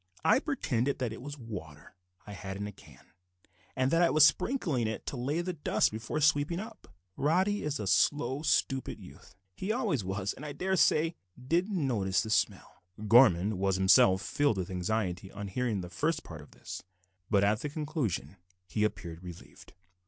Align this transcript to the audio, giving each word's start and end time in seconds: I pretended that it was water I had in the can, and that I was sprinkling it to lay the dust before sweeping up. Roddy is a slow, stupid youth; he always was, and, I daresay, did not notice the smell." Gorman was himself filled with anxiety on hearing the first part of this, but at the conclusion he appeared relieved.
I 0.25 0.39
pretended 0.39 0.97
that 0.97 1.13
it 1.13 1.21
was 1.21 1.37
water 1.37 1.93
I 2.25 2.33
had 2.33 2.57
in 2.57 2.63
the 2.63 2.71
can, 2.71 3.11
and 3.75 3.91
that 3.91 4.01
I 4.01 4.09
was 4.09 4.25
sprinkling 4.25 4.87
it 4.87 5.05
to 5.05 5.15
lay 5.15 5.41
the 5.41 5.53
dust 5.53 5.91
before 5.91 6.19
sweeping 6.21 6.59
up. 6.59 6.87
Roddy 7.15 7.61
is 7.61 7.79
a 7.79 7.85
slow, 7.85 8.41
stupid 8.41 8.99
youth; 8.99 9.35
he 9.55 9.71
always 9.71 10.03
was, 10.03 10.33
and, 10.33 10.43
I 10.43 10.53
daresay, 10.53 11.13
did 11.39 11.69
not 11.69 11.77
notice 11.83 12.21
the 12.23 12.31
smell." 12.31 12.81
Gorman 13.07 13.59
was 13.59 13.75
himself 13.75 14.23
filled 14.23 14.57
with 14.57 14.71
anxiety 14.71 15.31
on 15.31 15.49
hearing 15.49 15.81
the 15.81 15.89
first 15.91 16.23
part 16.23 16.41
of 16.41 16.49
this, 16.49 16.81
but 17.29 17.43
at 17.43 17.59
the 17.59 17.69
conclusion 17.69 18.37
he 18.67 18.83
appeared 18.83 19.21
relieved. 19.21 19.73